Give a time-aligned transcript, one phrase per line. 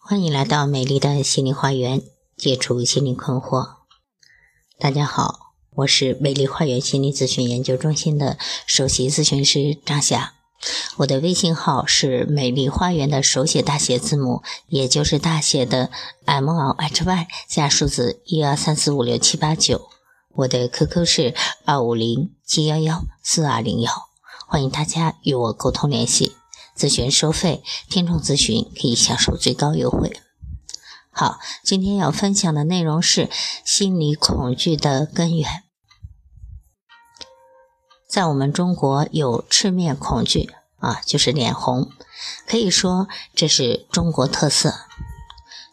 [0.00, 2.00] 欢迎来到美丽的心灵花园，
[2.36, 3.78] 解除心灵困惑。
[4.78, 10.34] 大家好，我是美丽花园心理咨询研究中心的首席咨询师张霞。
[10.98, 15.90] 我的微信号是美丽花园的手写大写字母，也就是大写的
[16.24, 19.88] M L H Y 加数字一二三四五六七八九。
[20.34, 21.34] 我的 QQ 是
[21.64, 24.05] 二五零七幺幺四二零幺，
[24.48, 26.36] 欢迎大家与我沟通联系。
[26.76, 30.20] 咨询收费，听众咨询可以享受最高优惠。
[31.10, 33.28] 好，今天要分享的内容是
[33.64, 35.64] 心理恐惧的根源。
[38.08, 41.90] 在我们中国有赤面恐惧啊，就是脸红，
[42.46, 44.72] 可以说这是中国特色。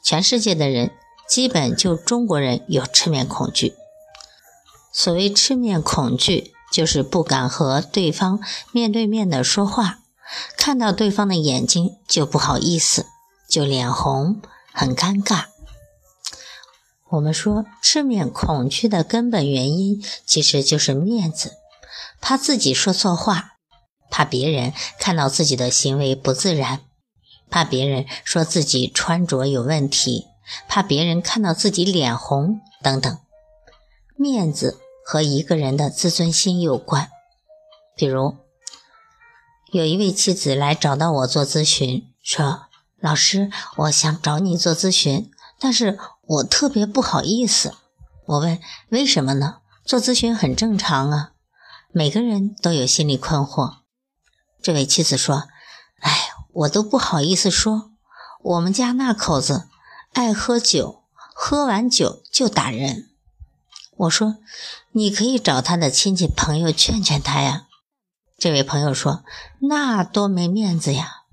[0.04, 0.92] 全世界的人
[1.30, 3.76] 基本就中国人有赤面恐惧。
[4.92, 8.40] 所谓赤面恐惧，就是不敢和对方
[8.72, 10.00] 面对面的说话。
[10.58, 13.06] 看到对方的眼睛就不好意思，
[13.48, 14.42] 就脸红，
[14.74, 15.46] 很尴尬。
[17.12, 21.54] 我们说赤面恐惧的根本原因其实就是面子，
[22.20, 23.52] 怕自己说错话，
[24.10, 26.82] 怕别人看到自己的行为不自然，
[27.52, 30.26] 怕别人说自己穿着有问题，
[30.68, 33.16] 怕别人看到自己脸红等等。
[34.16, 37.10] 面子和一个人的自尊心有关，
[37.96, 38.38] 比如。
[39.72, 42.68] 有一位妻子来找到我做咨询，说
[43.02, 47.74] ：“老师，我想找你做咨询，但是我特别不好意思。”
[48.28, 51.32] 我问：“为什么呢？”做咨询很正常啊，
[51.92, 53.78] 每个人都有心理困惑。
[54.62, 55.46] 这位妻子说
[56.02, 56.12] ：“哎，
[56.54, 57.92] 我都不好意思说，
[58.44, 59.68] 我们家那口子
[60.14, 63.10] 爱喝酒，喝完酒就打人。”
[63.96, 64.38] 我说
[64.94, 67.68] ：“你可以找他的亲戚朋友劝劝他呀。”
[68.38, 69.24] 这位朋友说
[69.70, 71.24] ：“那多没面子呀！”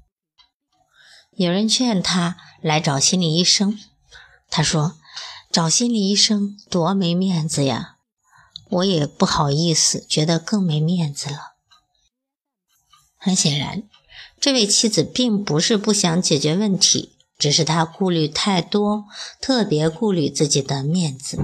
[1.33, 3.78] 有人劝他来找心理医生，
[4.51, 4.98] 他说
[5.51, 7.96] ：“找心理医生多没面子呀！”
[8.70, 11.55] 我也不好意思，觉得更没面子了。
[13.17, 13.83] 很显然，
[14.39, 19.07] 这位妻子并不是不想解决问题，只是她顾虑太多，
[19.40, 21.39] 特别顾虑自己的面子。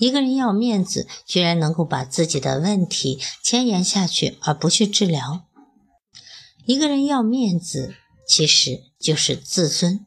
[0.00, 5.42] 一个人要面子，居然能够把自己的问题牵延下去而不去治疗。
[6.64, 7.94] 一个人要面子，
[8.26, 10.06] 其实就是自尊。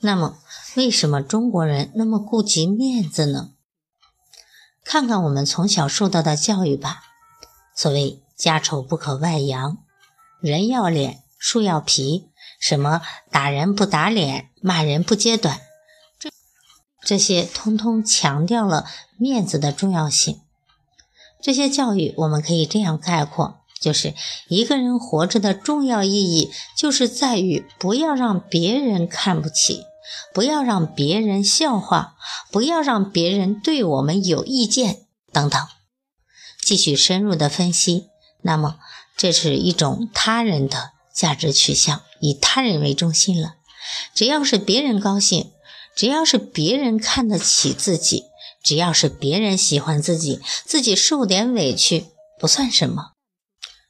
[0.00, 0.38] 那么，
[0.76, 3.50] 为什么中国人那么顾及面子呢？
[4.82, 7.02] 看看我们从小受到的教育吧。
[7.76, 9.76] 所谓“家丑不可外扬”，
[10.40, 15.60] 人要脸，树要皮，什么打人不打脸，骂人不揭短。
[17.10, 18.86] 这些通通强调了
[19.18, 20.40] 面子的重要性。
[21.42, 24.14] 这些教育我们可以这样概括：就是
[24.46, 29.86] 一个人活着的重要意义，就是在于不要让别人看不起，
[30.32, 32.14] 不要让别人笑话，
[32.52, 34.98] 不要让别人对我们有意见
[35.32, 35.60] 等等。
[36.64, 38.06] 继续深入的分析，
[38.42, 38.78] 那么
[39.16, 43.56] 这是一种他人的价值取向，以他人为中心了。
[44.14, 45.50] 只要是别人高兴。
[45.96, 48.24] 只要是别人看得起自己，
[48.62, 52.06] 只要是别人喜欢自己，自己受点委屈
[52.38, 53.12] 不算什么。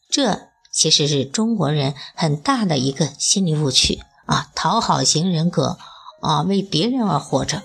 [0.08, 5.78] 这其实是中国人很大的一个心理误区啊，讨好型人格
[6.20, 7.62] 啊，为别人而活着。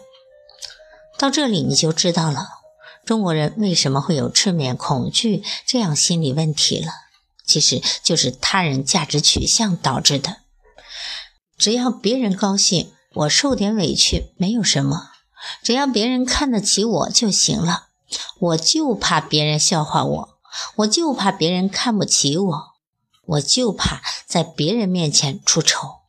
[1.17, 2.50] 到这里你就知道了，
[3.03, 6.91] 中国人为什么会有赤面恐惧这样心理问题了。
[7.46, 10.38] 其实就是他人价值取向导致的。
[11.57, 12.91] 只要别人高兴。
[13.15, 15.11] 我受点委屈没有什么，
[15.63, 17.87] 只要别人看得起我就行了。
[18.39, 20.37] 我就怕别人笑话我，
[20.77, 22.61] 我就怕别人看不起我，
[23.25, 26.01] 我就怕在别人面前出丑。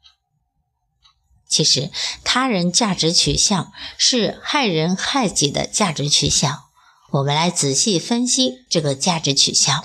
[1.48, 1.90] 其实，
[2.24, 6.64] 他人价值取向是害人害己的价值取向。
[7.12, 9.84] 我们来仔细分析这个价值取向：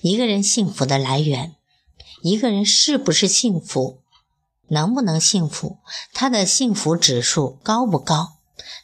[0.00, 1.54] 一个人幸福的来源，
[2.22, 4.00] 一个人是不是幸福？
[4.68, 5.78] 能不能幸福？
[6.12, 8.36] 他的幸福指数高不高，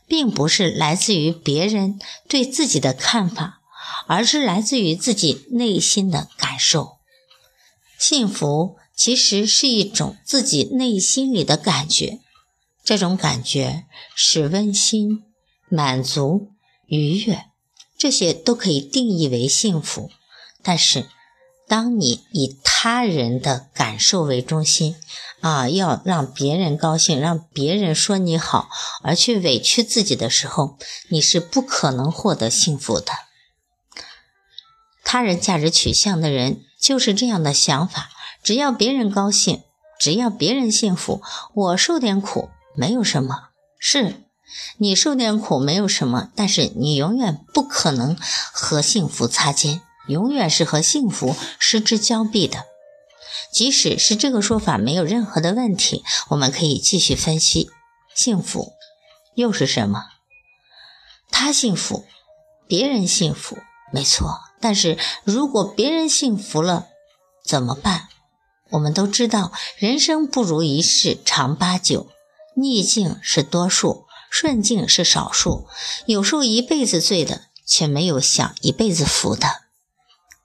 [0.06, 1.99] 并不是来自于别人
[2.29, 3.61] 对自己的看法，
[4.06, 6.99] 而是来自于自己内心的感受。
[7.99, 12.20] 幸福其实是一种自己内心里的感觉，
[12.84, 13.84] 这种感觉
[14.14, 15.23] 是温馨、
[15.69, 16.50] 满足、
[16.87, 17.46] 愉悦，
[17.96, 20.11] 这些都可以定义为幸福。
[20.62, 21.08] 但是，
[21.68, 24.96] 当你以他人的感受为中心，
[25.40, 28.68] 啊，要让别人高兴，让别人说你好，
[29.02, 30.76] 而去委屈自己的时候，
[31.08, 33.12] 你是不可能获得幸福的。
[35.04, 38.10] 他人价值取向的人就是这样的想法：
[38.42, 39.62] 只要别人高兴，
[39.98, 41.22] 只要别人幸福，
[41.54, 43.50] 我受点苦没有什么。
[43.78, 44.22] 是
[44.78, 48.16] 你受点苦没有什么，但是你永远不可能
[48.52, 52.66] 和幸福擦肩，永远是和幸福失之交臂的。
[53.52, 57.70] 即使是这个说法没有任何的问题，我们可以继续分析：
[58.14, 58.72] 幸福
[59.34, 60.04] 又是什么？
[61.31, 62.04] 他幸福，
[62.66, 63.58] 别人幸福，
[63.93, 64.40] 没错。
[64.60, 66.87] 但是如果别人幸福了，
[67.44, 68.08] 怎么办？
[68.70, 72.08] 我们都知道，人生不如意事常八九，
[72.56, 75.66] 逆境是多数，顺境是少数。
[76.06, 79.62] 有受一辈子罪的，却没有享一辈子福的。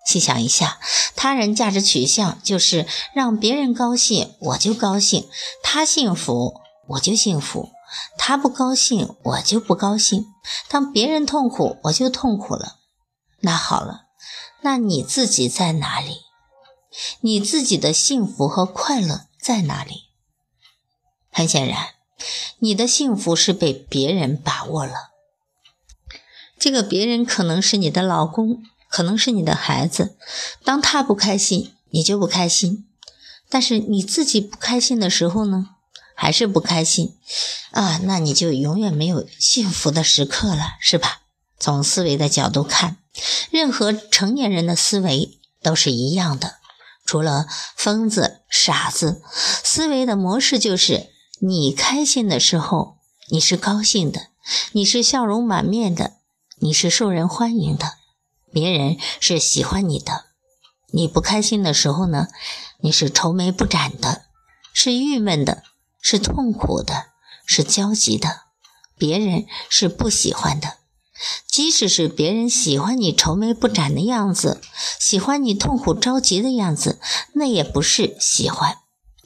[0.08, 0.80] 细想一下，
[1.18, 5.24] 他人价值取向就是让别人高兴，我就高兴；
[5.62, 7.72] 他幸福，我就幸福。
[8.18, 10.22] 他不高兴，我就不高兴；
[10.70, 12.78] 当别人痛苦，我就痛苦了。
[13.42, 14.06] 那好了，
[14.62, 16.22] 那你自己在哪里？
[17.20, 20.04] 你自己的幸福和快乐在哪里？
[21.30, 21.90] 很显然，
[22.60, 25.12] 你的幸福是被别人把握了。
[26.58, 30.18] 这个别人可能是你的老公，可能是你的孩子。
[30.64, 32.86] 当他不开心，你就不开心；
[33.50, 35.70] 但是你自己不开心的时候呢？
[36.20, 37.16] 还是不开心
[37.70, 38.00] 啊？
[38.06, 41.22] 那你就永远没有幸福的时刻了，是吧？
[41.60, 42.98] 从思维的角度看，
[43.52, 46.56] 任何成年人的思维都是一样的，
[47.06, 47.46] 除了
[47.76, 49.22] 疯子、傻子，
[49.64, 52.98] 思维的模式就是你开心的时候
[53.30, 54.30] 你是高兴的，
[54.72, 56.14] 你是笑容满面的，
[56.58, 57.94] 你是受人欢迎的，
[58.60, 60.26] 别人是喜欢你的；
[60.92, 62.28] 你不开心的时候呢，
[62.80, 64.24] 你是愁眉不展的，
[64.74, 65.62] 是郁闷的。
[66.02, 67.08] 是痛苦的，
[67.46, 68.42] 是焦急的，
[68.98, 70.78] 别人是不喜欢的。
[71.48, 74.60] 即使是别人喜欢你愁眉不展的样子，
[75.00, 77.00] 喜欢你痛苦着急的样子，
[77.34, 78.78] 那也不是喜欢，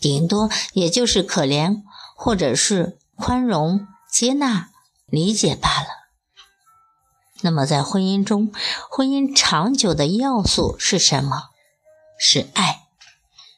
[0.01, 1.83] 顶多也就是可怜，
[2.17, 4.71] 或者是宽容、接纳、
[5.05, 6.00] 理解罢了。
[7.41, 8.51] 那么，在婚姻中，
[8.89, 11.49] 婚姻长久的要素是什么？
[12.19, 12.81] 是爱。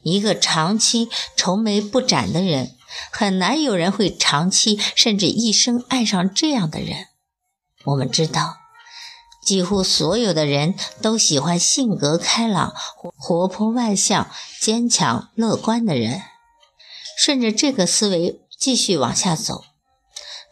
[0.02, 2.76] 一个长期愁眉不展的人。
[3.12, 7.08] 很难有人会长期甚至一生爱上这样的人。
[7.86, 8.58] 我们知道，
[9.44, 14.30] 几乎所有的人都喜欢性格开朗、活泼外向、
[14.62, 16.22] 坚强乐观的人。
[17.18, 19.64] 顺着这个思维继续往下走，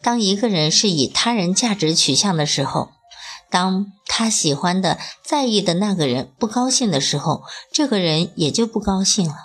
[0.01, 2.91] 当一个人是以他人价值取向的时候，
[3.51, 9.35] 当他喜欢的、在意的那个人不高兴的时候，这个人也就不高兴了。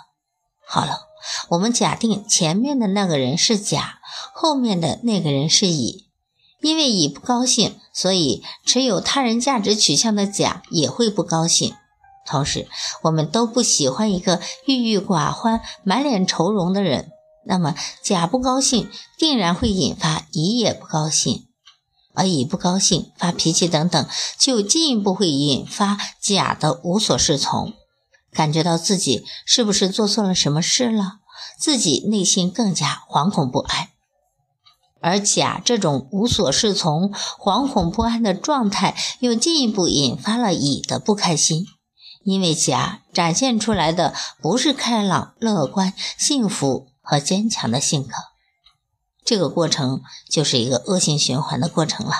[0.65, 1.01] 好了。
[1.49, 3.99] 我们假定前面的那个人是甲，
[4.33, 6.05] 后面的那个人是乙。
[6.61, 11.73] 因为乙不高兴，所以持有他人价值取向的甲也会不高兴。
[12.25, 12.69] 同时，
[13.01, 17.11] 我们都不喜欢一个郁郁寡欢、满脸愁容的人。
[17.45, 21.46] 那么，甲不高兴，定然会引发乙也不高兴，
[22.17, 24.07] 而乙不高兴、发脾气等等，
[24.39, 27.73] 就进一步会引发甲的无所适从。
[28.33, 31.19] 感觉到自己是不是做错了什么事了，
[31.59, 33.89] 自己内心更加惶恐不安，
[34.99, 41.65] 而甲这种无所适从、惶恐不安的状态，又进一步引发了乙的不开心，
[42.23, 48.13] 因为甲展现出来的不是开朗、乐观、幸福和坚强的性格，
[49.27, 52.13] 这个过程就是一个恶性循环的过程了。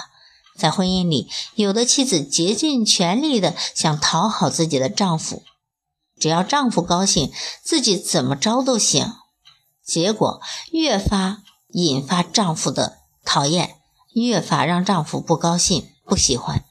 [0.58, 5.42] 在婚姻里，有的妻子竭尽全力的想讨好自己的丈夫。
[6.20, 7.32] 只要丈夫高兴，
[7.64, 9.14] 自己怎么着都行。
[9.86, 13.78] 结果越发引发丈夫的讨厌，
[14.14, 16.66] 越发让丈夫不高兴、不喜欢。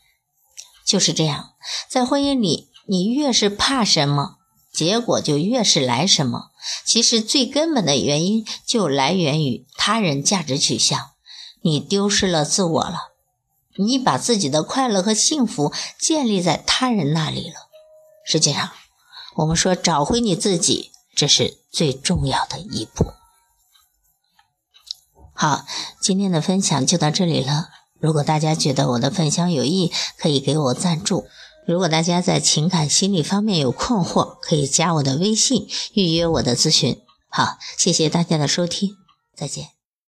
[0.84, 1.54] 就是这样，
[1.88, 4.36] 在婚姻里，你越是怕什么，
[4.76, 6.50] 结果就越是来什么。
[6.84, 11.10] 其实最根本的原因就来源于他人价值取向，
[11.62, 13.12] 你丢失了自我了，
[13.78, 17.56] 你把自己的快乐和幸福建立在他人那里了。
[18.24, 18.70] 实际上。
[19.38, 23.12] 我们说找回你自己，这是最重要的一步。
[25.34, 25.66] 好，
[26.00, 27.68] 今天的分享就到这里了。
[28.00, 31.26] 如果大家觉得我的分享有益，可以给我赞助。
[31.66, 37.00] 如果大家在情感心理方面有困惑，可以加我的微信预约我的咨询。
[37.28, 38.96] 好，谢谢大家的收听，
[39.34, 39.75] 再见。